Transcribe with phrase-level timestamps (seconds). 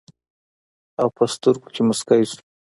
[0.99, 2.39] او پۀ سترګو کښې مسکے شو